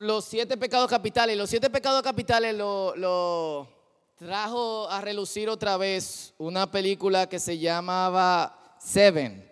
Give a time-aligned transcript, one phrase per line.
[0.00, 1.36] los siete pecados capitales.
[1.36, 3.68] Los siete pecados capitales lo,
[4.16, 9.48] trajo a relucir otra vez una película que se llamaba Seven.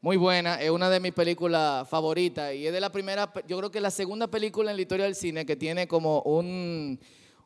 [0.00, 3.70] Muy buena, es una de mis películas favoritas y es de la primera, yo creo
[3.70, 7.00] que es la segunda película en la historia del cine que tiene como un,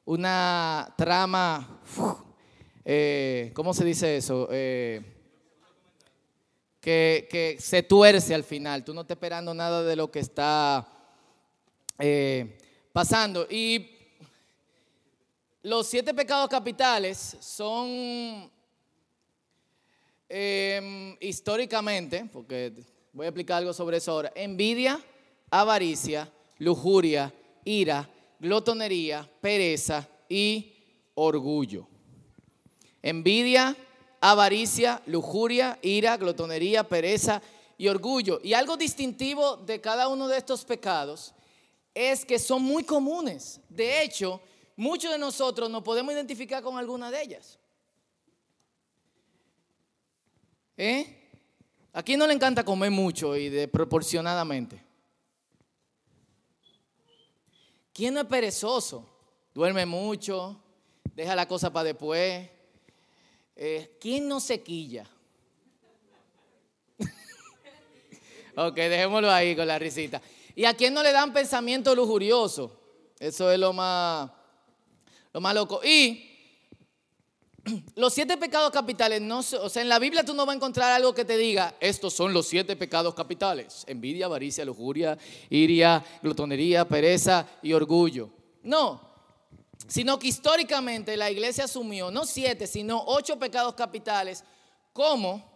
[0.05, 1.81] una trama,
[2.85, 4.49] eh, ¿cómo se dice eso?
[4.51, 5.01] Eh,
[6.79, 10.87] que, que, se tuerce al final, tú no estás esperando nada de lo que está
[11.99, 12.59] eh,
[12.93, 13.47] pasando.
[13.49, 13.91] Y
[15.63, 18.51] los siete pecados capitales son
[20.29, 22.73] em, históricamente, porque
[23.13, 25.01] voy a explicar algo sobre eso ahora, envidia,
[25.51, 27.33] avaricia, lujuria,
[27.65, 28.09] ira,
[28.41, 30.73] glotonería, pereza y
[31.15, 31.87] orgullo.
[33.03, 33.77] Envidia,
[34.21, 37.43] avaricia, lujuria, ira, glotonería, pereza
[37.77, 38.41] y orgullo.
[38.43, 41.35] Y algo distintivo de cada uno de estos pecados
[41.95, 43.61] es que son muy comunes.
[43.69, 44.41] De hecho,
[44.77, 47.59] muchos de nosotros nos podemos identificar con alguna de ellas.
[50.77, 51.19] ¿Eh?
[51.93, 54.83] ¿A quién no le encanta comer mucho y desproporcionadamente?
[57.93, 59.07] ¿Quién no es perezoso?
[59.55, 60.59] Duerme mucho,
[61.15, 62.49] deja la cosa para después.
[63.55, 65.07] Eh, ¿Quién no se quilla?
[68.57, 70.23] ok, dejémoslo ahí con la risita.
[70.55, 72.79] ¿Y a quién no le dan pensamiento lujurioso?
[73.19, 74.31] Eso es lo más,
[75.33, 75.81] lo más loco.
[75.85, 76.29] Y
[77.95, 80.91] los siete pecados capitales, no, o sea, en la Biblia tú no vas a encontrar
[80.91, 83.85] algo que te diga, estos son los siete pecados capitales.
[83.87, 85.17] Envidia, avaricia, lujuria,
[85.49, 88.31] iria, glutonería, pereza y orgullo.
[88.65, 89.01] No,
[89.87, 94.45] sino que históricamente la iglesia asumió no siete, sino ocho pecados capitales
[94.93, 95.52] como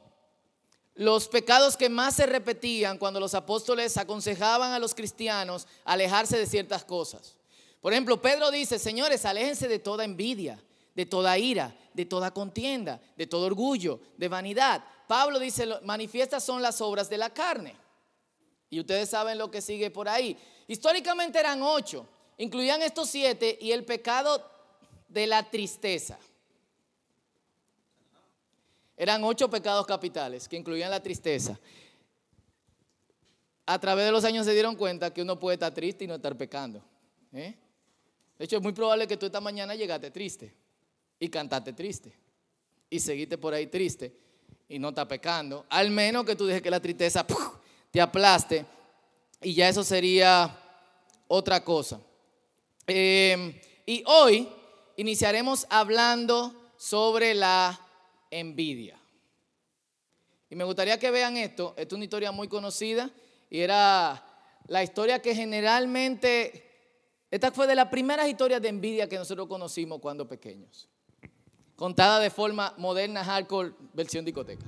[0.97, 6.47] los pecados que más se repetían cuando los apóstoles aconsejaban a los cristianos alejarse de
[6.47, 7.37] ciertas cosas.
[7.83, 10.59] Por ejemplo, Pedro dice, señores, aléjense de toda envidia,
[10.95, 14.83] de toda ira, de toda contienda, de todo orgullo, de vanidad.
[15.07, 17.77] Pablo dice, manifiestas son las obras de la carne.
[18.71, 20.37] Y ustedes saben lo que sigue por ahí.
[20.67, 22.07] Históricamente eran ocho,
[22.39, 24.51] incluían estos siete y el pecado
[25.09, 26.19] de la tristeza.
[28.97, 31.59] Eran ocho pecados capitales que incluían la tristeza.
[33.67, 36.15] A través de los años se dieron cuenta que uno puede estar triste y no
[36.15, 36.83] estar pecando.
[37.33, 37.55] ¿eh?
[38.39, 40.55] De hecho, es muy probable que tú esta mañana llegaste triste
[41.19, 42.13] y cantaste triste
[42.89, 44.17] y seguiste por ahí triste
[44.69, 45.67] y no estás pecando.
[45.69, 47.27] Al menos que tú dejes que la tristeza
[47.91, 48.65] te aplaste
[49.43, 50.59] y ya eso sería
[51.29, 52.01] otra cosa.
[52.87, 54.49] Em, y hoy
[54.97, 57.86] iniciaremos hablando sobre la
[58.39, 58.99] envidia.
[60.49, 63.11] Y me gustaría que vean esto, esta es una historia muy conocida
[63.51, 64.25] y era
[64.69, 66.65] la historia que generalmente,
[67.31, 70.89] esta fue de las primeras historias de envidia que nosotros conocimos cuando pequeños,
[71.75, 74.65] contada de forma moderna, hardcore, versión discoteca.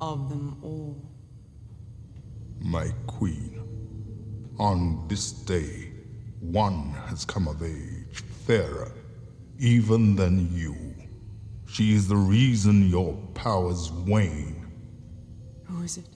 [0.00, 1.08] Of them all.
[2.58, 3.62] My queen,
[4.58, 5.92] on this day,
[6.40, 8.92] one has come of age, fairer
[9.58, 10.76] even than you.
[11.66, 14.66] She is the reason your powers wane.
[15.64, 16.08] Who is it?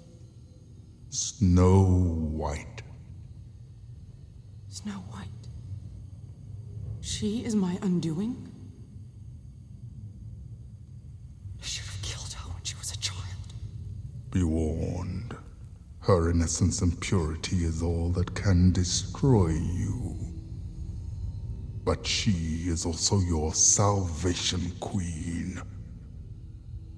[1.11, 2.83] Snow White.
[4.69, 5.29] Snow White?
[7.01, 8.50] She is my undoing?
[14.31, 15.35] Be warned.
[16.01, 20.17] Her innocence and purity is all that can destroy you.
[21.85, 25.61] But she is also your salvation queen.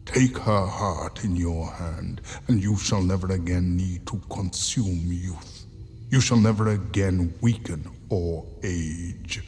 [0.04, 5.64] Take her heart in your hand, and you shall never again need to consume youth.
[6.10, 9.42] You shall never again weaken or age.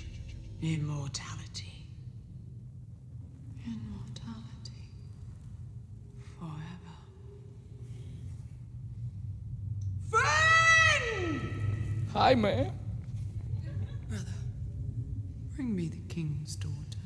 [0.62, 1.63] Immortality.
[12.14, 12.70] Jaime.
[14.08, 14.32] Brother,
[15.56, 17.00] bring me the king's daughter.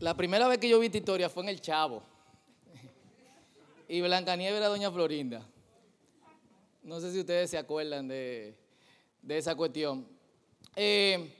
[0.00, 2.02] La primera vez que yo vi esta historia fue en El Chavo.
[3.86, 5.42] Y Blancanieves era Doña Florinda.
[6.82, 8.56] No sé si ustedes se acuerdan de,
[9.20, 10.06] de esa cuestión.
[10.74, 11.34] Eh,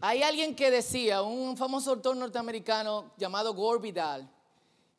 [0.00, 4.28] hay alguien que decía, un famoso autor norteamericano llamado Gore Vidal,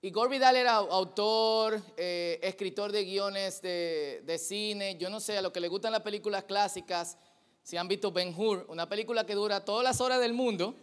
[0.05, 5.41] y Gore Vidal era autor, eh, escritor de guiones de, cine, yo no sé, a
[5.41, 7.17] lo que le gustan las películas clásicas,
[7.63, 10.75] si han visto Ben Hur, una película que dura todas las horas del mundo,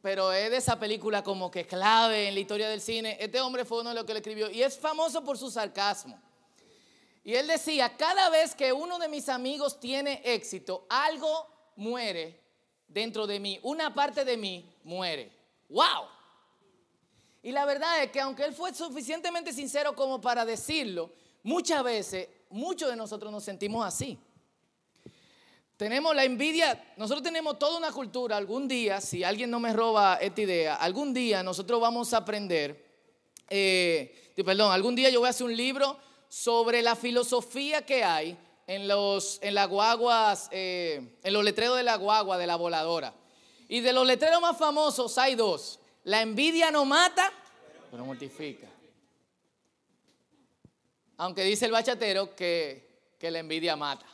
[0.00, 3.18] pero es de esa película como que clave en la historia del cine.
[3.20, 6.18] Este hombre fue uno de los que le escribió y es famoso por su sarcasmo.
[7.24, 11.46] Y él decía, cada vez que uno de mis amigos tiene éxito, algo
[11.76, 12.40] muere
[12.88, 15.30] dentro de mí, una parte de mí muere.
[15.68, 16.13] ¡Wow!
[17.44, 21.10] Y la verdad es que aunque él fue suficientemente sincero como para decirlo,
[21.42, 24.18] muchas veces, muchos de nosotros nos sentimos así.
[25.76, 30.16] Tenemos la envidia, nosotros tenemos toda una cultura, algún día, si alguien no me roba
[30.22, 32.82] esta idea, algún día nosotros vamos a aprender,
[33.50, 35.98] eh, perdón, algún día yo voy a hacer un libro
[36.30, 41.82] sobre la filosofía que hay en los en las guaguas, eh, en los letreros de
[41.82, 43.14] la guagua, de la voladora.
[43.68, 45.78] Y de los letreros más famosos hay dos.
[46.04, 47.32] La envidia no mata,
[47.90, 48.68] pero mortifica.
[51.16, 54.06] Aunque dice el bachatero que, que la envidia mata,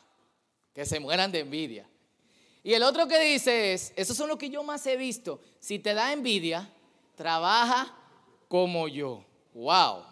[0.73, 1.89] que se mueran de envidia.
[2.63, 5.79] Y el otro que dice es, esos son los que yo más he visto, si
[5.79, 6.71] te da envidia,
[7.17, 7.95] trabaja
[8.49, 9.25] como yo.
[9.55, 10.05] Wow.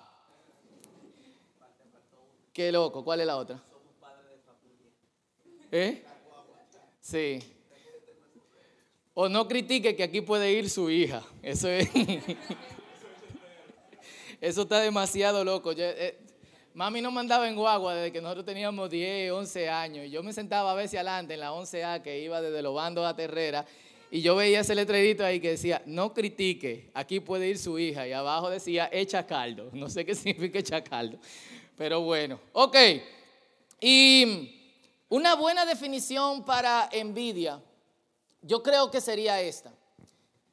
[2.53, 3.63] Qué loco, ¿cuál es la otra?
[5.71, 6.05] ¿Eh?
[7.01, 7.58] Sí.
[9.21, 11.25] O no critique que aquí puede ir su hija.
[11.43, 11.89] Eso es.
[14.41, 15.73] Eso está demasiado loco.
[15.77, 16.17] Eh,
[16.73, 20.07] mami nos mandaba en guagua desde que nosotros teníamos 10, 11 años.
[20.07, 23.05] Y yo me sentaba a veces adelante en la 11A que iba desde los bandos
[23.05, 23.67] a Terrera.
[24.09, 28.07] Y yo veía ese letrerito ahí que decía, no critique, aquí puede ir su hija.
[28.07, 29.71] Y abajo decía, echa caldo.
[29.73, 31.19] No sé qué significa echa caldo.
[31.77, 32.77] Pero bueno, ok.
[33.81, 34.55] Y
[35.09, 37.61] una buena definición para envidia,
[38.43, 39.73] yo creo que sería esta.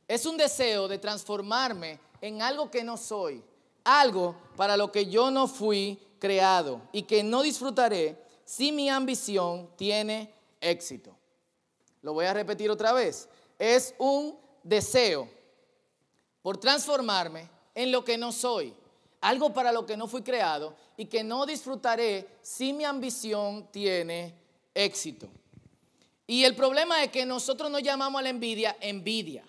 [0.07, 3.43] Es un deseo de transformarme en algo que no soy,
[3.83, 9.69] algo para lo que yo no fui creado y que no disfrutaré si mi ambición
[9.75, 11.15] tiene éxito.
[12.01, 13.27] Lo voy a repetir otra vez.
[13.57, 15.27] Es un deseo
[16.41, 18.75] por transformarme en lo que no soy,
[19.21, 24.35] algo para lo que no fui creado y que no disfrutaré si mi ambición tiene
[24.73, 25.27] éxito.
[26.27, 29.43] Y el problema es que nosotros no llamamos a la envidia envidia.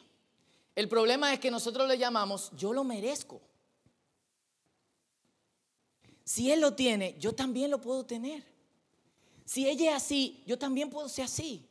[0.75, 3.41] El problema es que nosotros le llamamos yo lo merezco.
[6.23, 8.45] Si él lo tiene, yo también lo puedo tener.
[9.45, 11.67] Si ella es así, yo también puedo ser así.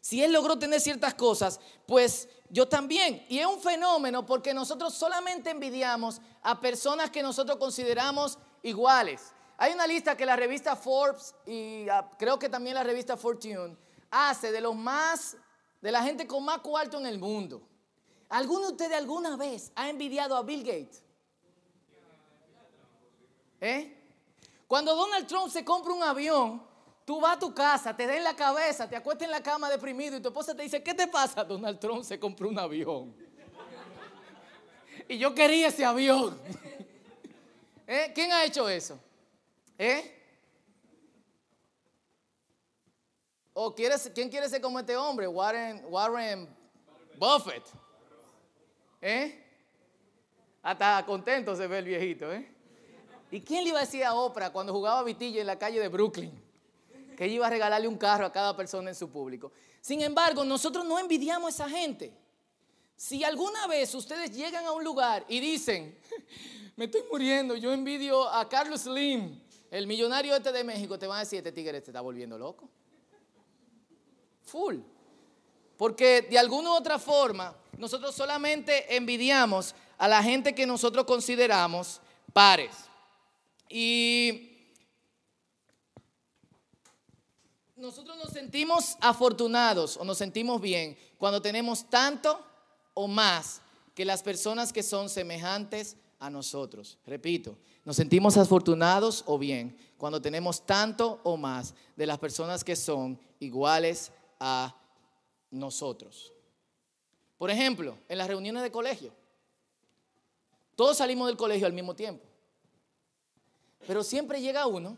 [0.00, 3.24] Si él logró tener ciertas cosas, pues yo también.
[3.28, 9.32] Y es un fenómeno porque nosotros solamente envidiamos a personas que nosotros consideramos iguales.
[9.58, 13.76] Hay una lista que la revista Forbes y ah, creo que también la revista Fortune
[14.10, 15.36] hace de los más,
[15.80, 17.62] de la gente con más cuarto en el mundo.
[18.28, 21.02] ¿Alguno de ustedes alguna vez ha envidiado a Bill Gates?
[23.60, 23.94] ¿Eh?
[24.66, 26.62] Cuando Donald Trump se compra un avión,
[27.04, 29.70] tú vas a tu casa, te da en la cabeza, te acuestas en la cama
[29.70, 31.42] deprimido y tu esposa te dice, ¿qué te pasa?
[31.42, 33.14] Donald Trump se compró un avión.
[35.08, 36.38] y yo quería ese avión.
[37.86, 38.12] ¿Eh?
[38.14, 39.00] ¿Quién ha hecho eso?
[39.78, 40.17] ¿Eh?
[43.60, 45.26] ¿O quieres, quién quiere ser como este hombre?
[45.26, 46.48] Warren,
[47.18, 47.64] Buffett.
[49.02, 49.44] ¿Eh?
[50.62, 52.48] Hasta contento se ve el viejito, ¿eh?
[53.32, 55.88] ¿Y quién le iba a decir a Oprah cuando jugaba Vitilla en la calle de
[55.88, 56.30] Brooklyn?
[57.16, 59.50] Que ella iba a regalarle un carro a cada persona en su público.
[59.80, 62.12] Sin embargo, nosotros no envidiamos a esa gente.
[62.94, 65.98] Si alguna vez ustedes llegan a un lugar y dicen,
[66.76, 71.16] me estoy muriendo, yo envidio a Carlos Slim, el millonario este de México te va
[71.16, 72.70] a decir, este tigre te está volviendo loco.
[74.48, 74.76] Full.
[75.76, 82.00] Porque de alguna u otra forma, nosotros solamente envidiamos a la gente que nosotros consideramos
[82.32, 82.74] pares.
[83.68, 84.56] Y
[87.76, 92.44] nosotros nos sentimos afortunados o nos sentimos bien cuando tenemos tanto
[92.94, 93.60] o más
[93.94, 96.98] que las personas que son semejantes a nosotros.
[97.06, 102.74] Repito, nos sentimos afortunados o bien cuando tenemos tanto o más de las personas que
[102.74, 104.74] son iguales a
[105.50, 106.32] nosotros.
[107.36, 109.12] Por ejemplo, en las reuniones de colegio,
[110.74, 112.24] todos salimos del colegio al mismo tiempo,
[113.86, 114.96] pero siempre llega uno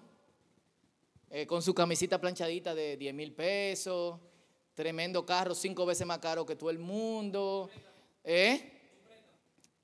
[1.31, 4.19] eh, con su camisita planchadita de 10 mil pesos,
[4.75, 7.71] tremendo carro, cinco veces más caro que todo el mundo,
[8.25, 8.73] ¿eh?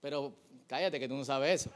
[0.00, 0.34] Pero
[0.66, 1.70] cállate que tú no sabes eso.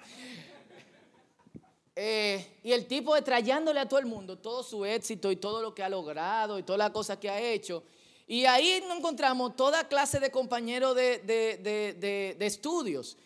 [2.03, 5.75] Eh, y el tipo detrayándole a todo el mundo todo su éxito y todo lo
[5.75, 7.83] que ha logrado y todas las cosas que ha hecho.
[8.27, 13.17] Y ahí nos encontramos toda clase de compañeros de, de- de- de- estudios.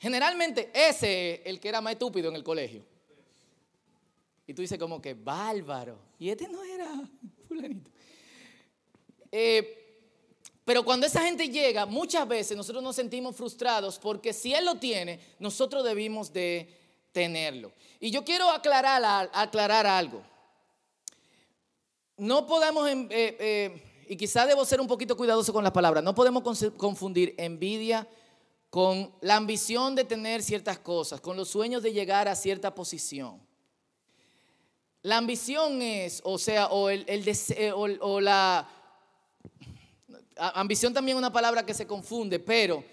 [0.00, 2.84] Generalmente ese es el que era más estúpido en el colegio.
[4.46, 5.98] Y tú dices como que, bárbaro.
[6.18, 6.90] Y este no era
[7.46, 7.90] fulanito.
[9.30, 9.74] Eh,
[10.64, 14.74] pero cuando esa gente llega, muchas veces nosotros nos sentimos frustrados porque si Él lo
[14.76, 16.77] tiene, nosotros debimos de
[17.12, 17.72] tenerlo.
[18.00, 20.22] Y yo quiero aclarar, aclarar algo.
[22.16, 26.02] No podemos, em- eh, eh, y quizá debo ser un poquito cuidadoso con las palabras,
[26.02, 26.42] no podemos
[26.76, 28.08] confundir envidia
[28.70, 33.40] con la ambición de tener ciertas cosas, con los sueños de llegar a cierta posición.
[35.02, 38.68] La ambición es, o sea, o, dese- o, la...
[40.36, 42.84] Ambición también es una palabra que se confunde, pero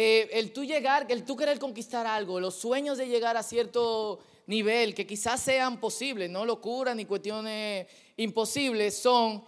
[0.00, 4.20] eh, el tú llegar, el tú querer conquistar algo, los sueños de llegar a cierto
[4.46, 9.44] nivel que quizás sean posibles, no locura ni cuestiones imposibles, son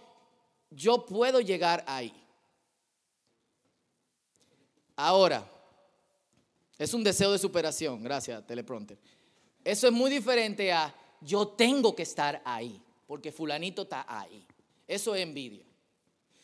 [0.69, 2.13] yo puedo llegar ahí.
[4.97, 5.49] Ahora,
[6.77, 8.97] es un deseo de superación, gracias, teleprompter.
[9.63, 14.45] Eso es muy diferente a yo tengo que estar ahí, porque fulanito está ahí.
[14.85, 15.70] Eso es envidia.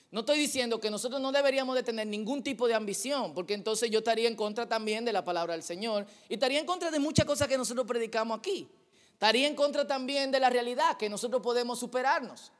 [0.10, 3.92] No estoy diciendo que nosotros no deberíamos de tener ningún tipo de ambición, porque entonces
[3.92, 7.00] yo estaría en contra también de la palabra del Señor y estaría en contra de
[7.00, 8.70] muchas cosas que nosotros predicamos aquí.
[9.12, 12.52] Estaría en contra también de la realidad, que nosotros podemos superarnos.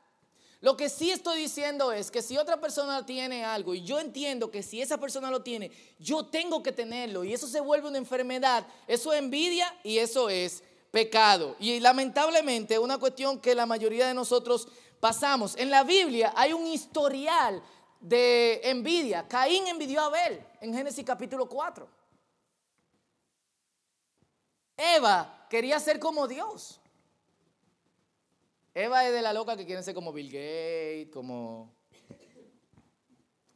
[0.60, 4.50] Lo que sí estoy diciendo es que si otra persona tiene algo y yo entiendo
[4.50, 7.98] que si esa persona lo tiene, yo tengo que tenerlo y eso se vuelve una
[7.98, 11.54] enfermedad, eso es envidia y eso es pecado.
[11.60, 14.66] Y lamentablemente una cuestión que la mayoría de nosotros
[15.00, 15.56] pasamos.
[15.56, 17.62] En la Biblia hay un historial
[18.00, 19.26] de envidia.
[19.26, 21.88] Caín envidió a Abel en Génesis capítulo 4.
[24.76, 26.80] Eva quería ser como Dios.
[28.74, 31.76] Eva es de la loca que quieren ser como Bill Gates, como...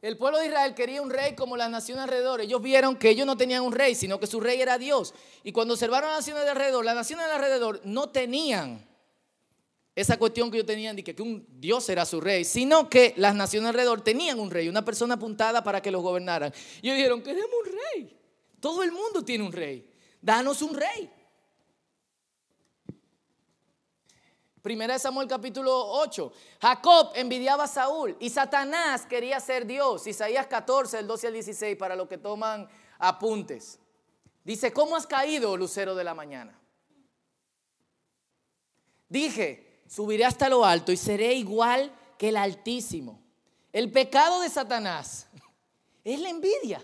[0.01, 2.41] El pueblo de Israel quería un rey como las naciones alrededor.
[2.41, 5.13] Ellos vieron que ellos no tenían un rey, sino que su rey era Dios.
[5.43, 8.85] Y cuando observaron las naciones de alrededor, las naciones de alrededor no tenían
[9.95, 13.13] esa cuestión que ellos tenían de que, que un Dios era su rey, sino que
[13.17, 16.51] las naciones alrededor tenían un rey, una persona apuntada para que los gobernaran.
[16.81, 18.19] Y ellos dijeron, queremos un rey.
[18.59, 19.87] Todo el mundo tiene un rey.
[20.21, 21.11] Danos un rey.
[24.63, 26.31] Primera de Samuel capítulo 8.
[26.61, 30.07] Jacob envidiaba a Saúl y Satanás quería ser Dios.
[30.07, 33.77] Isaías 14, el 12 al 16, para los que toman apuntes.
[34.43, 36.57] Dice, ¿cómo has caído, lucero de la mañana?
[39.09, 43.21] Dije, subiré hasta lo alto y seré igual que el Altísimo.
[43.71, 45.27] El pecado de Satanás
[46.03, 46.83] es la envidia.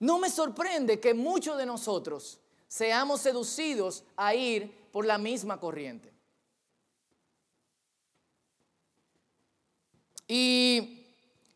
[0.00, 6.12] No me sorprende que muchos de nosotros seamos seducidos a ir por la misma corriente.
[10.26, 11.06] Y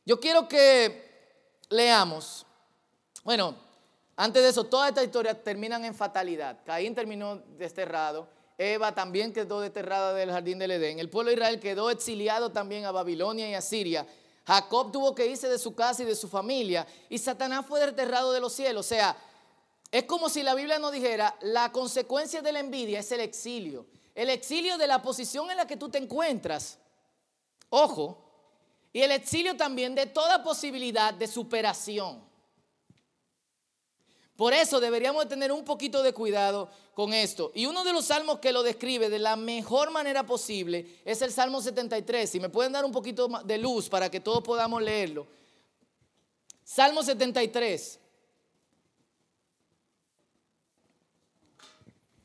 [0.06, 2.46] yo quiero que leamos,
[3.24, 3.56] bueno,
[4.14, 6.60] antes de eso, todas estas historias terminan en fatalidad.
[6.64, 8.28] Caín terminó desterrado,
[8.62, 12.84] Eva también quedó desterrada del jardín del Edén, el pueblo de Israel quedó exiliado también
[12.84, 14.06] a Babilonia y a Siria.
[14.46, 18.32] Jacob tuvo que irse de su casa y de su familia y Satanás fue desterrado
[18.32, 18.84] de los cielos.
[18.84, 19.16] O sea,
[19.90, 23.86] es como si la Biblia nos dijera, la consecuencia de la envidia es el exilio.
[24.14, 26.78] El exilio de la posición en la que tú te encuentras.
[27.70, 28.26] Ojo.
[28.92, 32.29] Y el exilio también de toda posibilidad de superación.
[34.40, 37.52] Por eso deberíamos de tener un poquito de cuidado con esto.
[37.54, 41.30] Y uno de los salmos que lo describe de la mejor manera posible es el
[41.30, 42.30] Salmo 73.
[42.30, 45.26] Si me pueden dar un poquito de luz para que todos podamos leerlo.
[46.64, 48.00] Salmo 73.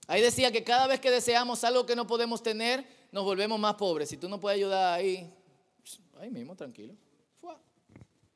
[0.08, 3.76] Ahí decía que cada vez que deseamos algo que no podemos tener, nos volvemos más
[3.76, 4.08] pobres.
[4.08, 5.30] Si tú no puedes ayudar ahí,
[6.18, 6.94] ahí mismo, tranquilo.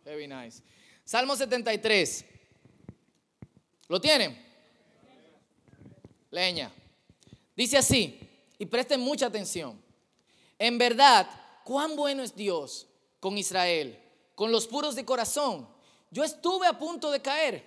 [0.04, 0.62] Very nice.
[1.06, 2.39] Salmo 73.
[3.90, 4.40] ¿Lo tienen?
[6.32, 6.72] Leña.
[7.56, 8.20] Dice así,
[8.58, 9.82] y presten mucha atención.
[10.58, 11.28] En verdad,
[11.64, 12.88] cuán bueno es Dios
[13.20, 14.00] con Israel,
[14.36, 15.68] con los puros de corazón.
[16.12, 17.64] Yo estuve a punto de caer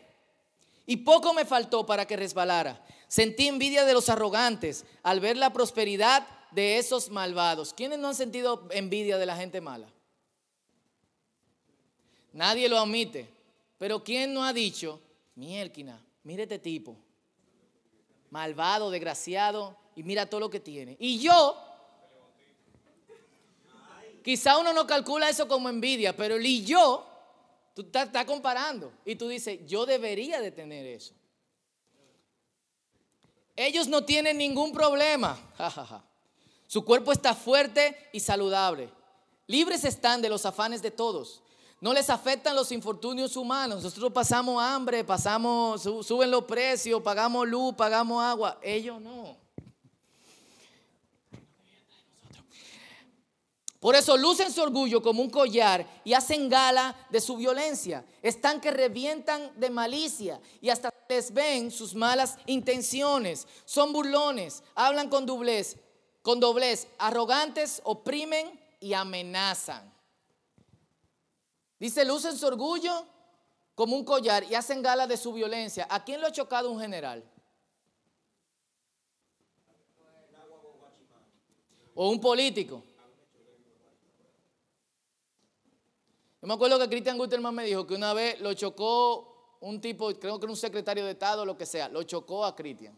[0.87, 2.85] y poco me faltó para que resbalara.
[3.09, 7.75] Sentí envidia de los arrogantes al ver la prosperidad de esos malvados.
[7.75, 9.89] ¿Quiénes no han sentido envidia de la gente mala?
[12.33, 13.29] Nadie lo admite.
[13.79, 15.01] Pero ¿quién no ha dicho,
[15.35, 16.97] mielquina, mire este tipo,
[18.31, 20.97] malvado, desgraciado, y mira todo lo que tiene?
[20.99, 21.57] Y yo,
[24.23, 27.07] quizá uno no calcula eso como envidia, pero el y yo,
[27.75, 31.15] tú estás, estás comparando y tú dices, yo debería de tener eso.
[33.55, 35.39] Ellos no tienen ningún problema.
[36.67, 38.89] Su cuerpo está fuerte y saludable.
[39.47, 41.43] Libres están de los afanes de todos.
[41.83, 43.83] No les afectan los infortunios humanos.
[43.83, 48.57] Nosotros pasamos hambre, pasamos, su- suben los precios, pagamos luz, pagamos agua.
[48.63, 49.37] Ellos no.
[53.81, 58.05] Por eso lucen su orgullo como un collar y hacen gala de su violencia.
[58.23, 63.49] Están que revientan de malicia y hasta les ven sus malas intenciones.
[63.65, 65.79] Son burlones, hablan con doblez,
[66.23, 69.92] con doblez, arrogantes, oprimen y amenazan.
[71.83, 73.05] Dice, lucen su orgullo
[73.75, 75.85] como un collar y hacen gala de su violencia.
[75.91, 77.25] ¿A quién lo ha chocado un general?
[81.97, 82.85] O un político.
[86.41, 90.07] Yo me acuerdo que Christian Guterman me dijo que una vez lo chocó un tipo,
[90.21, 92.97] creo que era un secretario de Estado o lo que sea, lo chocó a Christian.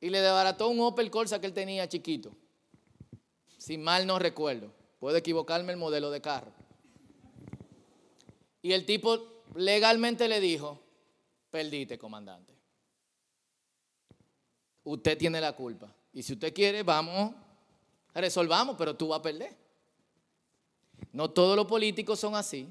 [0.00, 2.32] Y le desbarató un Opel Corsa que él tenía chiquito.
[3.58, 4.72] Si mal no recuerdo.
[4.98, 6.65] Puedo equivocarme el modelo de carro.
[8.66, 10.80] Y el tipo legalmente le dijo,
[11.52, 12.52] perdiste, comandante.
[14.82, 15.94] Usted tiene la culpa.
[16.12, 17.32] Y si usted quiere, vamos,
[18.12, 19.56] resolvamos, pero tú vas a perder.
[21.12, 22.68] No todos los políticos son así.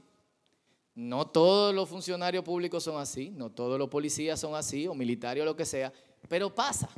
[0.95, 3.29] No todos los funcionarios públicos son así.
[3.29, 5.93] No todos los policías son así, o militares o lo que sea.
[6.27, 6.89] Pero pasa.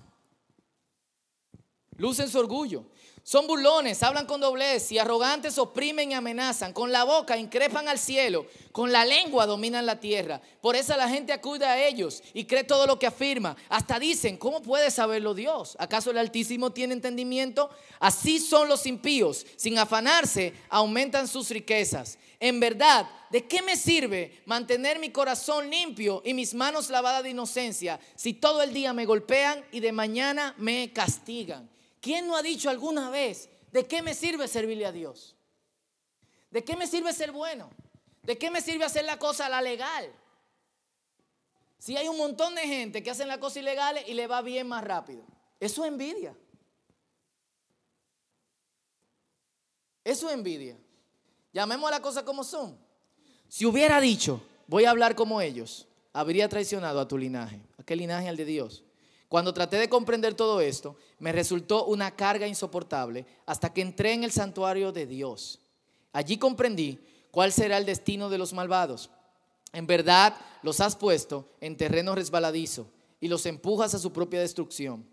[1.98, 2.84] Lucen su orgullo.
[3.28, 6.72] Son burlones, hablan con doblez y arrogantes oprimen y amenazan.
[6.72, 10.40] Con la boca increpan al cielo, con la lengua dominan la tierra.
[10.62, 13.58] Por eso la gente acude a ellos y cree todo lo que afirma.
[13.68, 15.76] Hasta dicen, ¿cómo puede saberlo Dios?
[15.78, 17.70] ¿Acaso el Altísimo tiene entendimiento?
[18.00, 19.46] Así son los impíos.
[19.58, 22.18] Sin afanarse, aumentan sus riquezas.
[22.40, 27.32] En verdad, ¿de qué me sirve mantener mi corazón limpio y mis manos lavadas de
[27.32, 31.70] inocencia si todo el día me golpean y de mañana me castigan?
[32.08, 35.36] ¿Quién no ha dicho alguna vez, ¿de qué me sirve servirle a Dios?
[36.50, 37.70] ¿De qué me sirve ser bueno?
[38.24, 40.10] ¿De qué me sirve hacer la cosa la legal?
[41.78, 44.70] Si hay un montón de gente que hacen las cosas ilegales y le va bien
[44.70, 45.22] más rápido.
[45.60, 46.34] Eso es envidia.
[50.06, 50.78] Eso es envidia.
[51.52, 52.80] Llamemos a las cosas como son.
[53.50, 57.60] Si hubiera dicho, voy a hablar como ellos, habría traicionado a tu linaje.
[57.78, 58.30] ¿A qué linaje?
[58.30, 58.86] Al de Dios.
[59.30, 64.24] Cuando traté de comprender todo esto, me resultó una carga insoportable hasta que entré en
[64.24, 65.60] el santuario de Dios.
[66.14, 67.00] Allí comprendí
[67.32, 69.10] cuál será el destino de los malvados.
[69.74, 72.88] En verdad los has puesto en terreno resbaladizo
[73.20, 75.06] y los empujas a su propia destrucción.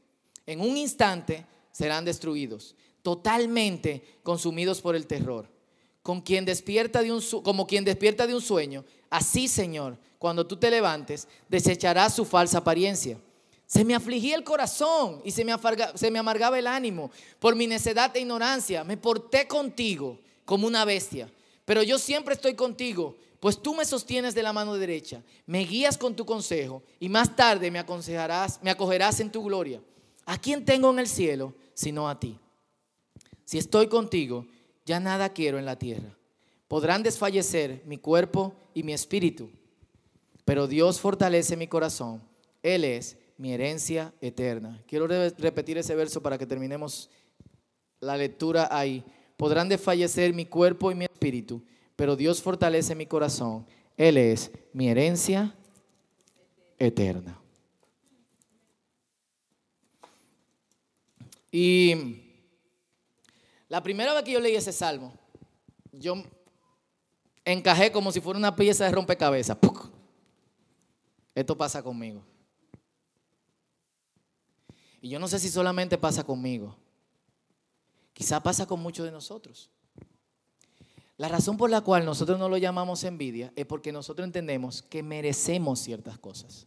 [0.46, 5.48] En un instante serán destruidos, totalmente consumidos por el terror.
[6.02, 10.56] Con quien despierta de un como quien despierta de un sueño, así, Señor, cuando tú
[10.56, 13.18] te levantes, desecharás su falsa apariencia.
[13.74, 15.50] Se me afligía el corazón y se me,
[16.20, 17.10] amargaba el ánimo.
[17.40, 21.28] Por mi necedad e ignorancia me porté contigo como una bestia.
[21.64, 25.98] Pero yo siempre estoy contigo, pues tú me sostienes de la mano derecha, me guías
[25.98, 29.82] con tu consejo y más tarde me aconsejarás, me acogerás en tu gloria.
[30.24, 32.38] ¿A quién tengo en el cielo sino a ti?
[33.44, 34.46] Si estoy contigo,
[34.86, 36.16] ya nada quiero en la tierra.
[36.68, 39.50] Podrán desfallecer mi cuerpo y mi espíritu,
[40.44, 42.22] pero Dios fortalece mi corazón.
[42.62, 44.82] Él es mi herencia eterna.
[44.86, 47.10] Quiero re- repetir ese verso para que terminemos
[48.00, 49.04] la lectura ahí.
[49.36, 51.62] Podrán desfallecer mi cuerpo y mi espíritu,
[51.96, 53.66] pero Dios fortalece mi corazón.
[53.96, 55.54] Él es mi herencia
[56.78, 57.40] eterna.
[61.50, 62.20] Y
[63.68, 65.14] la primera vez que yo leí ese salmo,
[65.92, 66.22] yo
[67.44, 69.56] encajé como si fuera una pieza de rompecabezas.
[71.34, 72.24] Esto pasa conmigo.
[75.04, 76.74] Y yo no sé si solamente pasa conmigo.
[78.14, 79.68] Quizá pasa con muchos de nosotros.
[81.18, 85.02] La razón por la cual nosotros no lo llamamos envidia es porque nosotros entendemos que
[85.02, 86.66] merecemos ciertas cosas.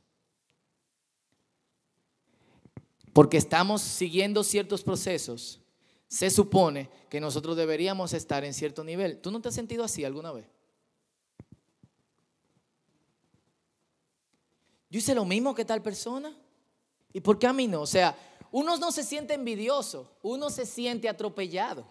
[3.12, 5.60] Porque estamos siguiendo ciertos procesos,
[6.08, 9.20] se supone que nosotros deberíamos estar en cierto nivel.
[9.20, 10.46] ¿Tú no te has sentido así alguna vez?
[14.92, 16.38] Yo hice lo mismo que tal persona.
[17.14, 17.82] ¿Y por qué a mí no?
[17.82, 18.16] O sea,
[18.52, 21.88] uno no se siente envidioso, uno se siente atropellado.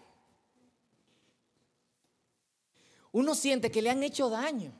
[3.11, 4.73] Uno siente que le han hecho daño.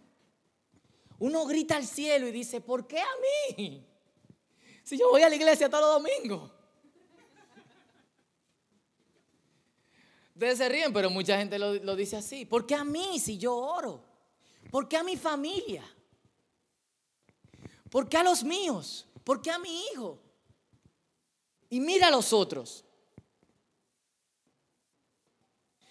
[1.20, 3.08] Uno grita al cielo y dice, ¿por qué a
[3.58, 3.86] mí?
[4.84, 6.52] Si yo voy a la iglesia todos los domingos.
[10.34, 12.46] Ustedes se ríen, pero mucha gente lo, lo dice así.
[12.46, 14.04] ¿Por qué a mí si yo oro?
[14.70, 15.84] ¿Por qué a mi familia?
[17.90, 19.08] ¿Por qué a los míos?
[19.24, 20.27] ¿Por qué a mi hijo?
[21.70, 22.84] Y mira a los otros.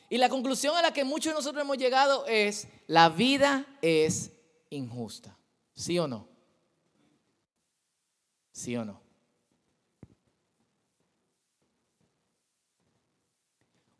[0.08, 4.30] Y la conclusión a la que muchos de nosotros hemos llegado es, la vida es
[4.70, 5.36] injusta.
[5.74, 6.28] ¿Sí o no?
[8.52, 9.00] ¿Sí o no?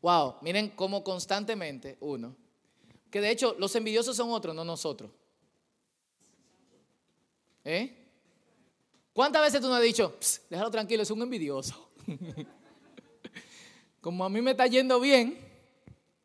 [0.01, 2.35] Wow, miren cómo constantemente uno,
[3.11, 5.11] que de hecho los envidiosos son otros, no nosotros.
[7.65, 8.06] ¿Eh?
[9.17, 10.15] ¿Cuántas veces tú no has dicho,
[10.47, 11.89] déjalo tranquilo, es un envidioso?
[13.99, 15.39] Como a mí me está yendo bien,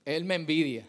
[0.05, 0.87] él me envidia.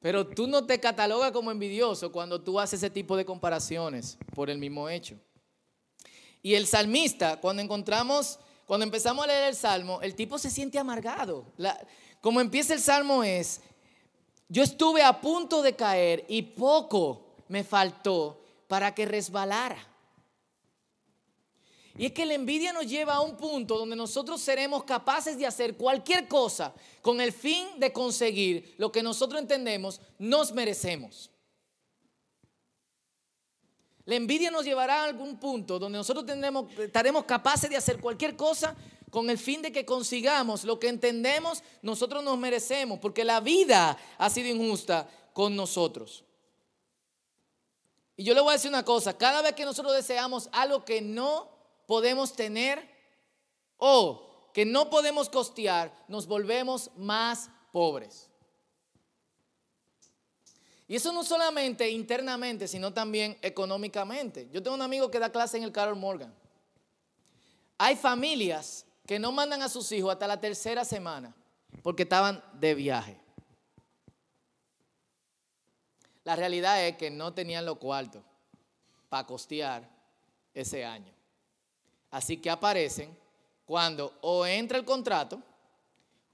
[0.00, 4.48] Pero tú no te catalogas como envidioso cuando tú haces ese tipo de comparaciones por
[4.48, 5.14] el mismo hecho.
[6.42, 10.78] Y el salmista, cuando encontramos, cuando empezamos a leer el salmo, el tipo se siente
[10.78, 11.44] amargado.
[12.22, 13.60] como empieza el salmo es,
[14.48, 19.89] yo estuve a punto de caer y poco me faltó para que resbalara.
[22.00, 25.44] Y es que la envidia nos lleva a un punto donde nosotros seremos capaces de
[25.44, 31.30] hacer cualquier cosa con el fin de conseguir lo que nosotros entendemos nos merecemos.
[34.06, 38.34] La envidia nos llevará a algún punto donde nosotros tendremos, estaremos capaces de hacer cualquier
[38.34, 38.74] cosa
[39.10, 43.98] con el fin de que consigamos lo que entendemos nosotros nos merecemos, porque la vida
[44.16, 46.24] ha sido injusta con nosotros.
[48.16, 51.02] Y yo le voy a decir una cosa, cada vez que nosotros deseamos algo que
[51.02, 51.49] no
[51.90, 52.88] podemos tener
[53.76, 58.30] o que no podemos costear, nos volvemos más pobres.
[60.86, 64.48] Y eso no solamente internamente, sino también económicamente.
[64.52, 66.32] Yo tengo un amigo que da clase en el Carol Morgan.
[67.76, 71.34] Hay familias que no mandan a sus hijos hasta la tercera semana
[71.82, 73.20] porque estaban de viaje.
[76.22, 78.22] La realidad es que no tenían los cuartos
[79.08, 79.90] para costear
[80.54, 81.19] ese año.
[82.10, 83.16] Así que aparecen
[83.64, 85.42] cuando o entra el contrato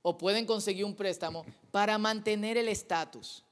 [0.02, 3.44] o pueden conseguir un préstamo para mantener el estatus.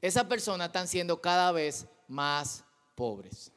[0.00, 2.62] Esas personas están siendo cada vez más
[2.94, 3.50] pobres.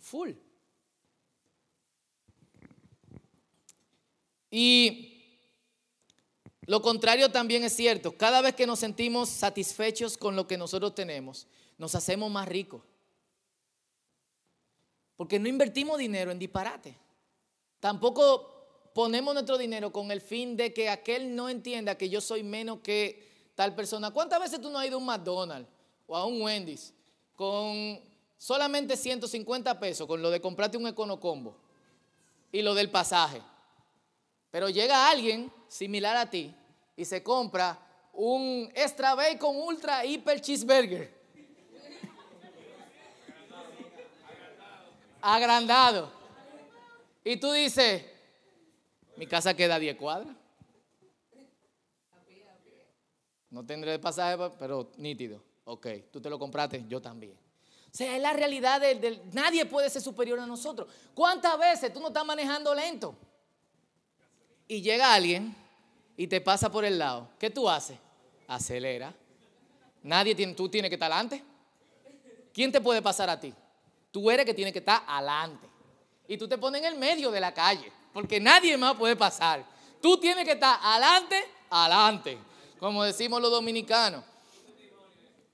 [0.00, 0.30] Full.
[4.50, 5.12] Y
[6.66, 8.16] lo contrario también es cierto.
[8.16, 11.46] Cada vez que nos sentimos satisfechos con lo que nosotros tenemos,
[11.82, 12.80] nos hacemos más ricos.
[15.16, 16.96] Porque no invertimos dinero en disparate.
[17.80, 22.44] Tampoco ponemos nuestro dinero con el fin de que aquel no entienda que yo soy
[22.44, 24.12] menos que tal persona.
[24.12, 25.68] ¿Cuántas veces tú no has ido a un McDonald's
[26.06, 26.94] o a un Wendy's
[27.34, 28.00] con
[28.38, 31.56] solamente 150 pesos con lo de comprarte un econocombo
[32.52, 33.42] y lo del pasaje?
[34.52, 36.54] Pero llega alguien similar a ti
[36.96, 37.76] y se compra
[38.12, 41.21] un extra bacon ultra hiper cheeseburger
[45.22, 46.10] agrandado.
[47.24, 48.04] Y tú dices,
[49.16, 50.36] mi casa queda a 10 cuadras.
[53.50, 55.42] No tendré pasaje, pero nítido.
[55.64, 57.34] Ok, tú te lo compraste, yo también.
[57.92, 60.88] O sea, es la realidad del, nadie puede ser superior a nosotros.
[61.14, 63.14] ¿Cuántas veces tú no estás manejando lento?
[64.66, 65.54] Y llega alguien
[66.16, 67.28] y te pasa por el lado.
[67.38, 67.98] ¿Qué tú haces?
[68.48, 69.14] Acelera.
[70.02, 71.44] Nadie tiene, tú tienes que estar adelante.
[72.54, 73.52] ¿Quién te puede pasar a ti?
[74.12, 75.66] Tú eres que tiene que estar adelante.
[76.28, 79.64] Y tú te pones en el medio de la calle, porque nadie más puede pasar.
[80.00, 82.38] Tú tienes que estar adelante, adelante,
[82.78, 84.22] como decimos los dominicanos.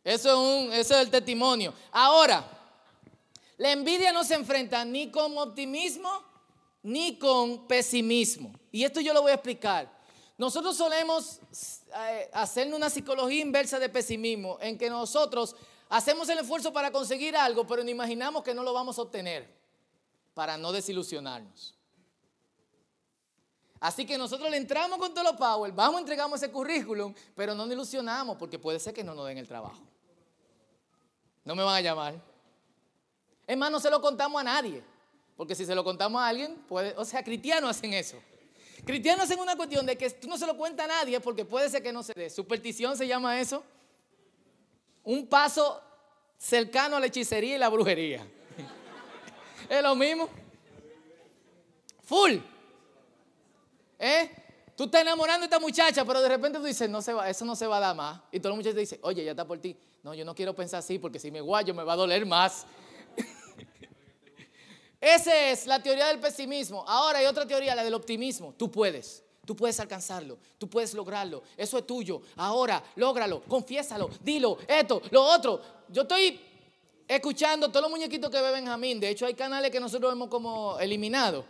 [0.05, 1.73] Eso es, un, eso es el testimonio.
[1.93, 2.45] Ahora,
[3.57, 6.11] la envidia no se enfrenta ni con optimismo
[6.83, 8.53] ni con pesimismo.
[8.73, 9.91] Y esto yo lo voy a explicar.
[10.37, 11.41] Nosotros solemos
[11.95, 15.57] eh, hacer una psicología inversa de pesimismo, en que nosotros
[15.89, 19.49] Hacemos el esfuerzo para conseguir algo, pero no imaginamos que no lo vamos a obtener
[20.35, 21.75] para no desilusionarnos.
[23.81, 27.65] Así que nosotros le entramos con todo los power, vamos, entregamos ese currículum, pero no
[27.65, 29.81] nos ilusionamos porque puede ser que no nos den el trabajo.
[31.45, 32.21] No me van a llamar.
[33.47, 34.83] Es más, no se lo contamos a nadie,
[35.37, 38.19] porque si se lo contamos a alguien, puede, o sea, cristianos hacen eso.
[38.85, 41.71] Cristianos hacen una cuestión de que tú no se lo cuentas a nadie porque puede
[41.71, 42.29] ser que no se dé.
[42.29, 43.63] Superstición se llama eso
[45.05, 45.83] un paso
[46.37, 48.27] cercano a la hechicería y la brujería.
[49.69, 50.29] es lo mismo.
[52.03, 52.37] Full.
[53.99, 54.31] ¿Eh?
[54.77, 57.45] Tú estás enamorando a esta muchacha, pero de repente tú dices, no se va, eso
[57.45, 58.21] no se va a dar más.
[58.31, 59.77] Y todo el muchacho dice, oye, ya está por ti.
[60.03, 62.65] No, yo no quiero pensar así porque si me guayo me va a doler más.
[65.01, 66.85] Esa es la teoría del pesimismo.
[66.87, 68.55] Ahora hay otra teoría, la del optimismo.
[68.57, 69.25] Tú puedes.
[69.49, 72.21] Tú puedes alcanzarlo, tú puedes lograrlo, eso es tuyo.
[72.37, 75.63] Ahora, lógralo, confiésalo, dilo, esto, lo otro.
[75.89, 76.39] Yo estoy
[77.09, 79.01] escuchando todos los muñequitos que ve Benjamín.
[79.01, 81.47] De hecho, hay canales que nosotros hemos como eliminado.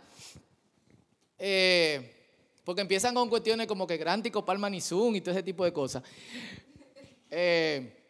[1.37, 2.15] Eh,
[2.63, 5.73] porque empiezan con cuestiones como que Grántico, Palma y Zoom y todo ese tipo de
[5.73, 6.01] cosas.
[7.29, 8.01] Eh,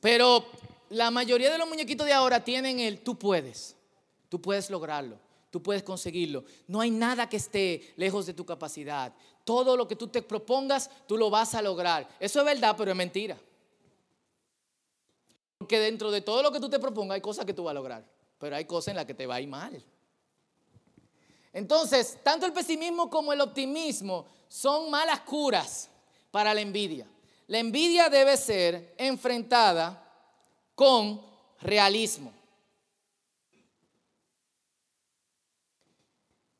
[0.00, 0.46] pero
[0.88, 3.76] la mayoría de los muñequitos de ahora tienen el tú puedes,
[4.30, 5.18] tú puedes lograrlo,
[5.50, 6.44] tú puedes conseguirlo.
[6.66, 9.14] No hay nada que esté lejos de tu capacidad.
[9.44, 12.08] Todo lo que tú te propongas, tú lo vas a lograr.
[12.20, 13.38] Eso es verdad, pero es mentira.
[15.58, 17.74] Porque dentro de todo lo que tú te propongas hay cosas que tú vas a
[17.74, 18.04] lograr,
[18.38, 19.82] pero hay cosas en las que te va a ir mal.
[21.52, 25.88] Entonces, tanto el pesimismo como el optimismo son malas curas
[26.30, 27.06] para la envidia.
[27.48, 30.04] La envidia debe ser enfrentada
[30.74, 31.20] con
[31.60, 32.32] realismo.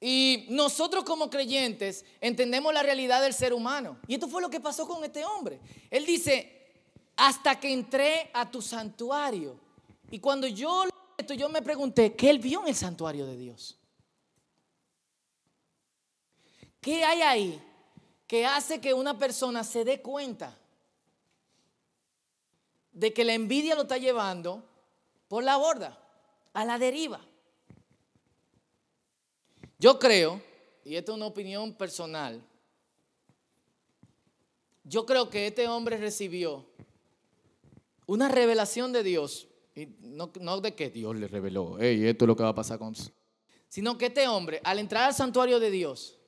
[0.00, 3.98] Y nosotros como creyentes entendemos la realidad del ser humano.
[4.06, 5.60] Y esto fue lo que pasó con este hombre.
[5.90, 6.58] Él dice,
[7.16, 9.58] hasta que entré a tu santuario.
[10.10, 10.84] Y cuando yo
[11.18, 13.76] esto, yo me pregunté, ¿qué él vio en el santuario de Dios?
[16.80, 17.62] ¿Qué hay ahí
[18.28, 20.56] que hace que una persona se dé cuenta
[22.92, 24.64] de que la envidia lo está llevando
[25.26, 25.98] por la borda,
[26.54, 27.20] a la deriva?
[29.78, 30.42] Yo creo,
[30.84, 32.42] y esta es una opinión personal,
[34.82, 36.66] yo creo que este hombre recibió
[38.06, 42.34] una revelación de Dios, y no, de que Dios le reveló, hey, esto es lo
[42.36, 42.94] que va a pasar con...
[43.68, 46.18] Sino que este hombre, al entrar al santuario de Dios,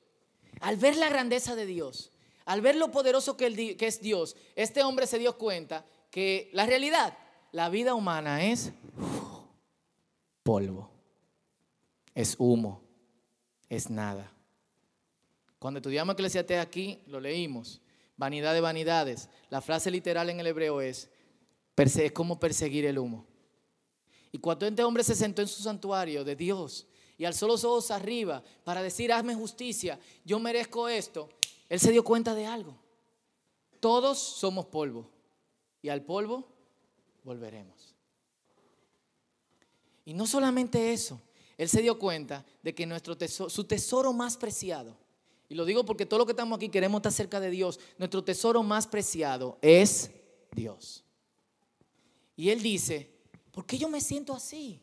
[0.61, 2.11] al ver la grandeza de Dios,
[2.45, 7.17] al ver lo poderoso que, es Dios, este hombre se dio cuenta que la realidad,
[7.51, 8.71] la vida humana es
[10.43, 10.89] polvo,
[12.13, 12.83] es humo,
[13.71, 14.29] es nada.
[15.57, 17.79] Cuando estudiamos Eclesiastes aquí, lo leímos,
[18.17, 19.29] vanidad de vanidades.
[19.49, 21.09] La frase literal en el hebreo es,
[21.77, 23.25] es como perseguir el humo.
[24.33, 26.85] Y cuando este hombre se sentó en su santuario de Dios
[27.17, 31.29] y alzó los ojos arriba para decir, hazme justicia, yo merezco esto,
[31.69, 32.77] él se dio cuenta de algo.
[33.79, 35.09] Todos somos polvo
[35.81, 36.45] y al polvo
[37.23, 37.95] volveremos.
[40.03, 41.21] Y no solamente eso,
[41.57, 44.97] él se dio cuenta de que nuestro tesoro, su tesoro más preciado,
[45.51, 48.23] y lo digo porque todo lo que estamos aquí queremos estar cerca de Dios, nuestro
[48.23, 50.09] tesoro más preciado es
[50.53, 51.03] Dios.
[52.37, 53.11] Y él dice,
[53.51, 54.81] ¿por qué yo me siento así?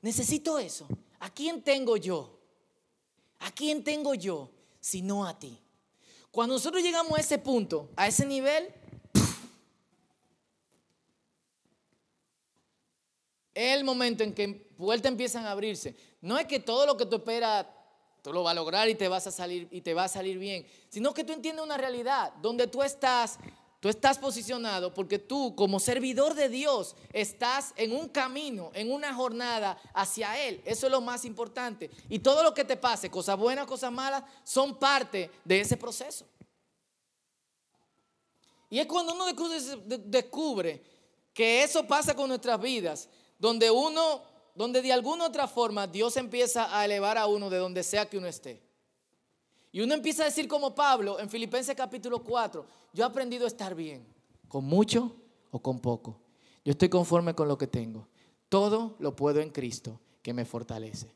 [0.00, 0.88] Necesito eso.
[1.20, 2.40] ¿A quién tengo yo?
[3.40, 5.60] ¿A quién tengo yo si no a ti?
[6.30, 8.72] Cuando nosotros llegamos a ese punto, a ese nivel,
[13.54, 15.96] el momento en que puertas empiezan a abrirse.
[16.20, 17.66] No es que todo lo que tú esperas
[18.22, 20.38] tú lo vas a lograr y te vas a salir y te va a salir
[20.38, 23.38] bien, sino que tú entiendes una realidad donde tú estás
[23.86, 29.14] Tú estás posicionado porque tú como servidor de Dios estás en un camino, en una
[29.14, 30.62] jornada hacia Él.
[30.64, 31.90] Eso es lo más importante.
[32.08, 36.26] Y todo lo que te pase, cosas buenas, cosas malas, son parte de ese proceso.
[38.70, 39.26] Y es cuando uno
[40.04, 40.82] descubre
[41.32, 43.08] que eso pasa con nuestras vidas,
[43.38, 44.22] donde uno,
[44.56, 48.18] donde de alguna otra forma Dios empieza a elevar a uno de donde sea que
[48.18, 48.60] uno esté.
[49.70, 52.64] Y uno empieza a decir como Pablo en Filipenses capítulo 4,
[52.94, 54.06] yo he aprendido a estar bien,
[54.48, 55.14] con mucho
[55.50, 56.18] o con poco.
[56.64, 58.08] Yo estoy conforme con lo que tengo.
[58.48, 61.14] Todo lo puedo en Cristo que me fortalece.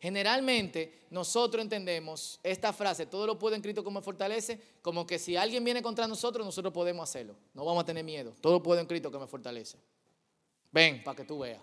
[0.00, 5.18] Generalmente nosotros entendemos esta frase, todo lo puedo en Cristo que me fortalece, como que
[5.18, 7.36] si alguien viene contra nosotros, nosotros podemos hacerlo.
[7.54, 8.34] No vamos a tener miedo.
[8.40, 9.78] Todo lo puedo en Cristo que me fortalece.
[10.70, 11.62] Ven, para que tú veas.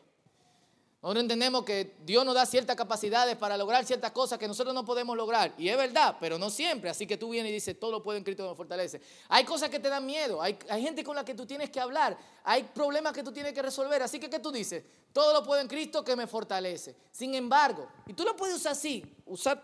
[1.01, 4.83] Nosotros entendemos que Dios nos da ciertas capacidades para lograr ciertas cosas que nosotros no
[4.83, 5.53] podemos lograr.
[5.57, 6.89] Y es verdad, pero no siempre.
[6.89, 8.99] Así que tú vienes y dices, todo lo puedo en Cristo que me fortalece.
[9.29, 10.41] Hay cosas que te dan miedo.
[10.41, 12.17] Hay, gente con la que tú tienes que hablar.
[12.43, 14.03] Hay problemas que tú tienes que resolver.
[14.03, 14.83] Así que, ¿qué tú dices?
[15.13, 16.97] Todo lo puedo en Cristo que me fortalece.
[17.13, 19.63] Sin embargo, y tú lo puedes usar así, usar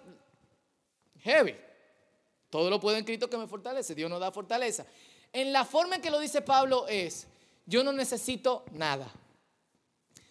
[1.19, 1.58] heavy.
[2.50, 3.93] Todo lo puedo en Cristo que me fortalece.
[3.93, 4.86] Dios nos da fortaleza.
[5.34, 7.28] En la forma en que lo dice Pablo es,
[7.65, 9.12] yo no necesito nada.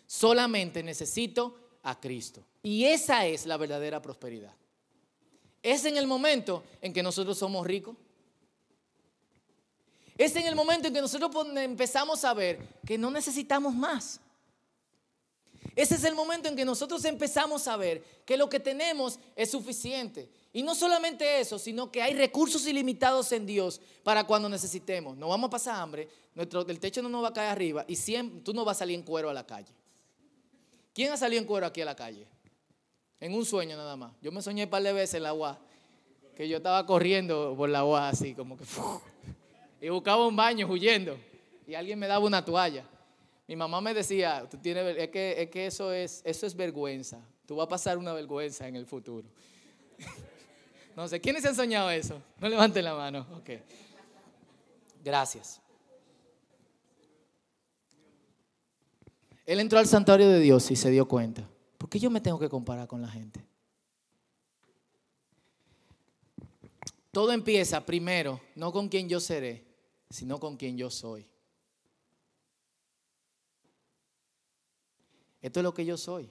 [0.07, 2.45] Solamente necesito a Cristo.
[2.63, 4.55] Y esa es la verdadera prosperidad.
[5.63, 7.97] Es en el momento en que nosotros somos ricos.
[10.17, 14.21] Es en el momento en que nosotros empezamos a ver que no necesitamos más.
[15.77, 19.51] Ese es el momento en que nosotros empezamos a ver que lo que tenemos es
[19.51, 20.29] suficiente.
[20.53, 25.17] Y no solamente eso, sino que hay recursos ilimitados en Dios para cuando necesitemos.
[25.17, 28.41] No vamos a pasar hambre, el techo no nos va a caer arriba y siempre,
[28.43, 29.73] tú no vas a salir en cuero a la calle.
[30.95, 32.27] ¿Quién ha salido en cuero aquí a la calle?
[33.19, 34.13] En un sueño nada más.
[34.23, 35.59] Yo me soñé un par de veces en la UA,
[36.37, 38.65] que yo estaba corriendo por la UA así, como que...
[39.81, 41.19] y buscaba un baño huyendo.
[41.67, 42.85] Y alguien me daba una toalla.
[43.49, 47.21] Mi mamá me decía, es que, es que eso, es, eso es vergüenza.
[47.45, 49.27] Tú vas a pasar una vergüenza en el futuro.
[50.97, 52.23] no sé, ¿quiénes han soñado eso?
[52.39, 53.27] No levanten la mano.
[53.37, 53.51] Ok.
[55.03, 55.61] Gracias.
[59.47, 61.49] Él entró al santuario de Dios y se dio cuenta.
[61.77, 63.45] ¿Por qué yo me tengo que comparar con la gente?
[67.11, 69.65] Todo empieza primero, no con quien yo seré,
[70.11, 71.27] sino con quien yo soy.
[75.41, 76.31] Esto es lo que yo soy.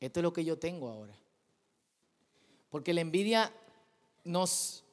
[0.00, 1.14] Esto es lo que yo tengo ahora.
[2.70, 3.52] Porque la envidia
[4.24, 4.84] nos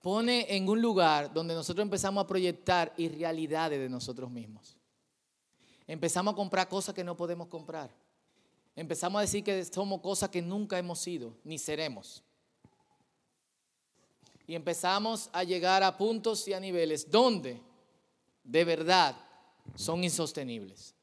[0.00, 4.76] pone en un lugar donde nosotros empezamos a proyectar irrealidades de nosotros mismos.
[5.86, 7.90] Empezamos a comprar cosas que no podemos comprar.
[8.74, 12.22] Empezamos a decir que somos cosas que nunca hemos sido ni seremos.
[14.46, 17.60] Y empezamos a llegar a puntos y a niveles donde
[18.44, 19.16] de verdad
[19.74, 20.94] son insostenibles.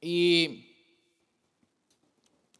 [0.00, 0.76] Y,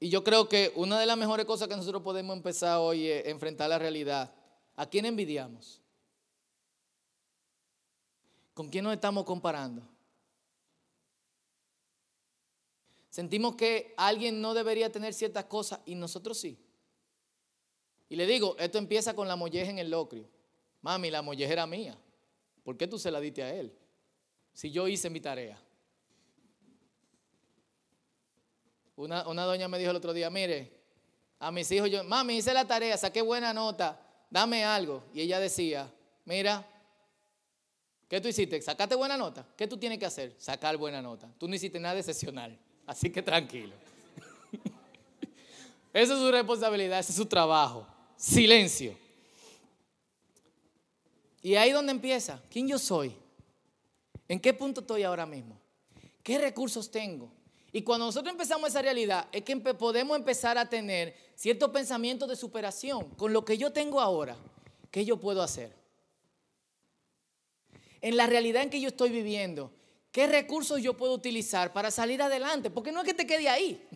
[0.00, 3.26] y, yo creo que una de las mejores cosas que nosotros podemos empezar hoy es
[3.26, 4.34] enfrentar la realidad.
[4.74, 5.80] ¿A quién envidiamos?
[8.58, 9.86] ¿Con quién nos estamos comparando?
[13.08, 16.58] Sentimos que alguien no debería tener ciertas cosas y nosotros sí.
[18.08, 20.28] Y le digo, esto empieza con la molleja en el locrio.
[20.82, 21.96] Mami, la molleja era mía.
[22.64, 23.72] ¿Por qué tú se la diste a él?
[24.52, 25.56] Si yo hice mi tarea.
[28.96, 30.82] Una, una doña me dijo el otro día, mire,
[31.38, 35.04] a mis hijos yo, mami, hice la tarea, saqué buena nota, dame algo.
[35.14, 35.88] Y ella decía,
[36.24, 36.68] mira,
[38.08, 38.60] ¿Qué tú hiciste?
[38.62, 39.46] ¿Sacaste buena nota?
[39.56, 40.34] ¿Qué tú tienes que hacer?
[40.38, 41.30] Sacar buena nota.
[41.36, 42.58] Tú no hiciste nada excepcional.
[42.86, 43.74] Así que tranquilo.
[45.92, 47.86] Esa es su responsabilidad, ese es su trabajo.
[48.16, 48.96] Silencio.
[51.42, 52.42] Y ahí donde empieza.
[52.50, 53.14] ¿Quién yo soy?
[54.28, 55.58] ¿En qué punto estoy ahora mismo?
[56.22, 57.32] ¿Qué recursos tengo?
[57.72, 62.36] Y cuando nosotros empezamos esa realidad, es que podemos empezar a tener ciertos pensamientos de
[62.36, 63.08] superación.
[63.10, 64.36] Con lo que yo tengo ahora,
[64.90, 65.77] ¿qué yo puedo hacer?
[68.00, 69.72] En la realidad en que yo estoy viviendo,
[70.12, 73.86] qué recursos yo puedo utilizar para salir adelante, porque no es que te quede ahí.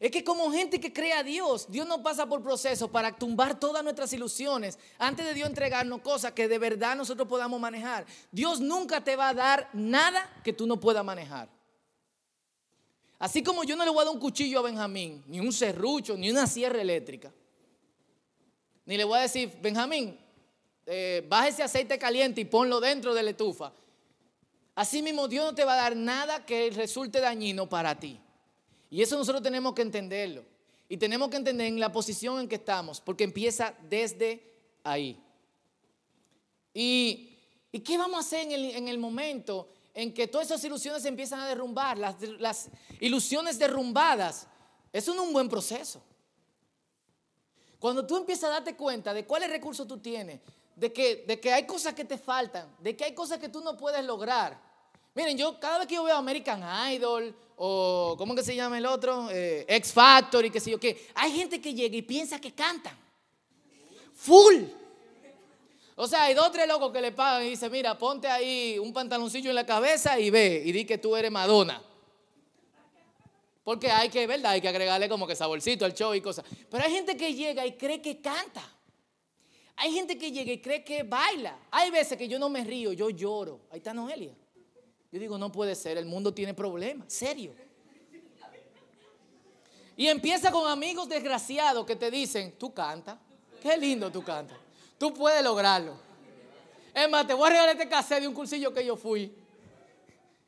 [0.00, 3.58] Es que como gente que cree a Dios, Dios no pasa por procesos para tumbar
[3.58, 8.04] todas nuestras ilusiones antes de Dios entregarnos cosas que de verdad nosotros podamos manejar.
[8.30, 11.48] Dios nunca te va a dar nada que tú no puedas manejar.
[13.18, 16.16] Así como yo no le voy a dar un cuchillo a Benjamín, ni un serrucho,
[16.16, 17.32] ni una sierra eléctrica.
[18.84, 20.18] Ni le voy a decir, Benjamín,
[20.86, 23.72] eh, baja ese aceite caliente y ponlo dentro de la estufa.
[24.74, 28.20] Así mismo Dios no te va a dar nada que resulte dañino para ti.
[28.90, 30.44] Y eso nosotros tenemos que entenderlo.
[30.88, 35.20] Y tenemos que entender en la posición en que estamos, porque empieza desde ahí.
[36.72, 37.30] ¿Y,
[37.84, 41.08] qué vamos a hacer en el, en el, momento en que todas esas ilusiones se
[41.08, 41.96] empiezan a derrumbar?
[41.98, 42.68] Las,
[43.00, 44.46] ilusiones derrumbadas,
[44.92, 46.02] eso es un buen proceso.
[47.78, 50.40] Cuando tú empiezas a darte cuenta de cuáles recursos tú tienes,
[50.76, 53.60] de que, de que hay cosas que te faltan, de que hay cosas que tú
[53.60, 54.60] no puedes lograr.
[55.14, 58.86] Miren, yo cada vez que yo veo American Idol o, ¿cómo que se llama el
[58.86, 59.28] otro?
[59.30, 62.52] Eh, X Factor y qué sé yo qué, hay gente que llega y piensa que
[62.52, 62.98] cantan.
[64.14, 64.64] Full.
[65.96, 68.78] O sea, hay dos o tres locos que le pagan y dicen, mira, ponte ahí
[68.80, 71.80] un pantaloncillo en la cabeza y ve y di que tú eres Madonna.
[73.62, 74.52] Porque hay que, ¿verdad?
[74.52, 76.44] Hay que agregarle como que saborcito al show y cosas.
[76.68, 78.62] Pero hay gente que llega y cree que canta.
[79.76, 81.58] Hay gente que llega y cree que baila.
[81.70, 83.60] Hay veces que yo no me río, yo lloro.
[83.70, 84.34] Ahí está Noelia.
[85.10, 87.54] Yo digo, no puede ser, el mundo tiene problemas, serio.
[89.96, 93.20] Y empieza con amigos desgraciados que te dicen, tú canta,
[93.62, 94.58] qué lindo tú cantas,
[94.98, 95.96] tú puedes lograrlo.
[96.92, 99.32] Es más, te voy a regalar este cassette de un cursillo que yo fui.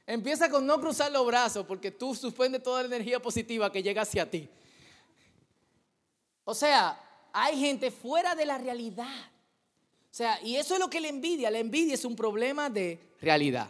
[0.07, 4.03] Empieza con no cruzar los brazos porque tú suspendes toda la energía positiva que llega
[4.03, 4.49] hacia ti.
[6.45, 7.01] O sea,
[7.39, 9.21] hay gente fuera de la realidad.
[10.11, 11.51] O sea, y eso es lo que le envidia.
[11.51, 13.69] La envidia es un problema de realidad.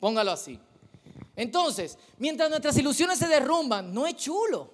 [0.00, 0.58] Póngalo así.
[1.36, 4.72] Entonces, mientras nuestras ilusiones se derrumban, no es chulo.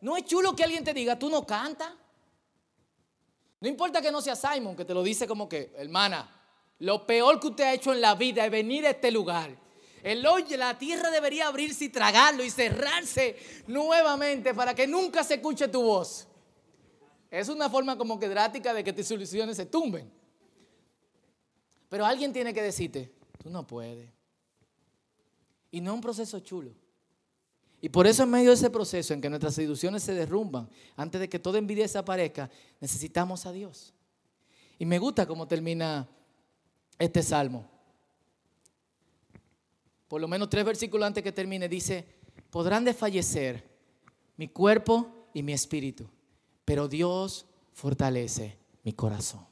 [0.00, 1.92] No es chulo que alguien te diga, tú no cantas.
[3.60, 6.28] No importa que no sea Simon, que te lo dice como que, hermana,
[6.80, 9.56] lo peor que usted ha hecho en la vida es venir a este lugar.
[10.02, 13.36] El la tierra debería abrirse y tragarlo y cerrarse
[13.68, 16.26] nuevamente para que nunca se escuche tu voz.
[17.32, 20.12] Es una forma como que drástica de que tus ilusiones se tumben.
[21.88, 23.10] Pero alguien tiene que decirte,
[23.42, 24.10] tú no puedes.
[25.70, 26.72] Y no es un proceso chulo.
[27.80, 31.22] Y por eso en medio de ese proceso en que nuestras ilusiones se derrumban, antes
[31.22, 33.94] de que toda envidia desaparezca, necesitamos a Dios.
[34.78, 36.06] Y me gusta cómo termina
[36.98, 37.66] este salmo.
[40.06, 42.06] Por lo menos tres versículos antes que termine, dice,
[42.50, 43.66] podrán desfallecer
[44.36, 46.06] mi cuerpo y mi espíritu,
[46.64, 49.46] pero Dios fortalece mi corazón.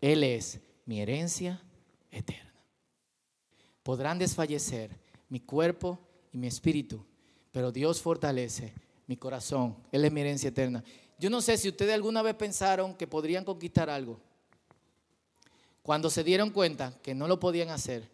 [0.00, 1.62] Él es mi herencia
[2.10, 2.52] eterna.
[3.82, 4.90] Podrán desfallecer
[5.28, 5.98] mi cuerpo
[6.32, 7.04] y mi espíritu,
[7.52, 8.74] pero Dios fortalece
[9.06, 9.76] mi corazón.
[9.92, 10.82] Él es mi herencia eterna.
[11.18, 14.20] Yo no sé si ustedes alguna vez pensaron que podrían conquistar algo.
[15.82, 18.08] Cuando se dieron cuenta que no lo podían hacer,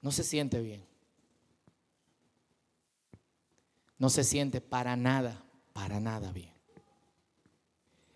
[0.00, 0.84] no se siente bien.
[3.98, 6.52] No se siente para nada, para nada bien.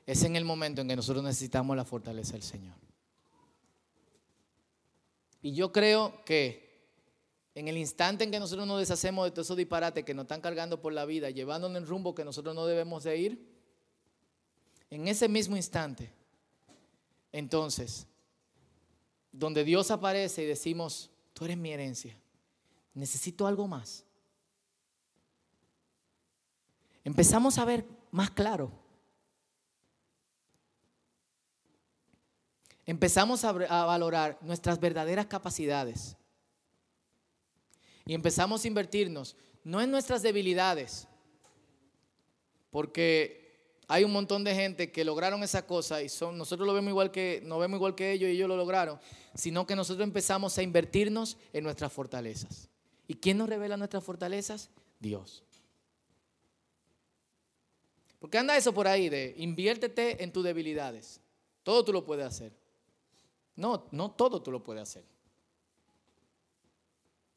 [0.07, 2.77] Es en el momento en que nosotros necesitamos la fortaleza del Señor.
[5.41, 6.65] Y yo creo que
[7.55, 10.41] en el instante en que nosotros nos deshacemos de todos esos disparates que nos están
[10.41, 13.55] cargando por la vida, llevándonos en rumbo que nosotros no debemos de ir,
[14.91, 16.13] en ese mismo instante,
[17.33, 18.07] entonces,
[19.33, 22.17] donde Dios aparece y decimos, tú eres mi herencia,
[22.93, 24.05] necesito algo más.
[27.05, 28.73] Empezamos a ver más claro.
[32.87, 36.17] Empezamos a, valorar nuestras verdaderas capacidades.
[38.07, 41.09] Y empezamos a invertirnos, no en nuestras debilidades,
[42.71, 46.91] porque hay un montón de gente que lograron esa cosa y son, nosotros lo vemos
[46.91, 49.01] igual que, no vemos igual que ellos y ellos lo lograron,
[49.35, 52.69] sino que nosotros empezamos a invertirnos en nuestras fortalezas.
[53.09, 54.69] ¿Y quién nos revela nuestras fortalezas?
[55.01, 55.43] Dios.
[58.25, 61.20] Porque anda eso por ahí de inviértete en tus debilidades.
[61.62, 62.55] Todo tú lo puedes hacer.
[63.55, 65.05] No, no todo tú lo puedes hacer.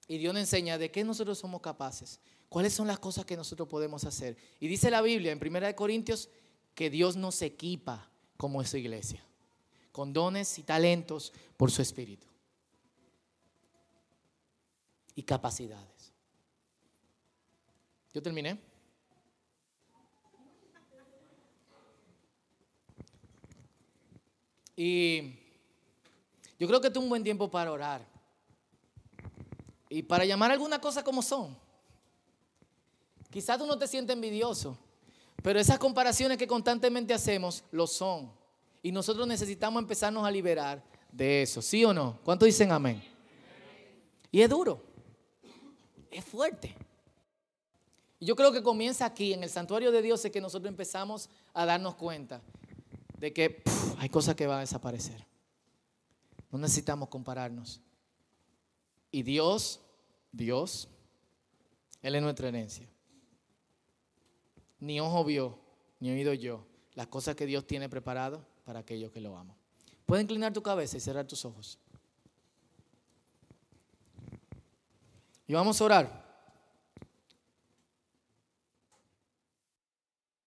[0.07, 2.21] Y Dios nos enseña de qué nosotros somos capaces.
[2.47, 4.38] ¿Cuáles son las cosas que nosotros podemos hacer?
[4.61, 6.29] Y dice la Biblia en 1 Corintios
[6.73, 9.21] que Dios nos equipa como esa iglesia,
[9.91, 12.27] con dones y talentos por su espíritu
[15.15, 16.13] y capacidades.
[18.13, 18.66] Yo terminé.
[24.80, 25.34] Y
[26.59, 28.05] yo creo que este es un buen tiempo para orar
[29.89, 31.57] y para llamar alguna cosa como son.
[33.32, 34.78] Quizás tú no te sientes envidioso,
[35.41, 38.32] pero esas comparaciones que constantemente hacemos lo son.
[38.84, 42.19] Y nosotros necesitamos empezarnos a liberar de eso, ¿sí o no?
[42.23, 43.03] ¿Cuántos dicen amén?
[44.32, 44.84] Y es duro,
[46.11, 46.75] es fuerte.
[48.19, 51.30] Y yo creo que comienza aquí, en el santuario de Dios, es que nosotros empezamos
[51.53, 52.41] a darnos cuenta
[53.18, 53.63] de que
[53.97, 55.26] hay cosas que van a desaparecer.
[56.51, 57.82] No necesitamos compararnos.
[59.11, 59.82] Y Dios,
[60.32, 60.88] Dios,
[62.01, 62.88] Él es nuestra herencia
[64.80, 65.57] ni ojo vio,
[65.99, 69.55] ni oído yo, las cosas que Dios tiene preparado para aquellos que lo aman.
[70.05, 71.80] Puedes inclinar tu cabeza y cerrar tus ojos.
[75.47, 76.26] Y vamos a orar.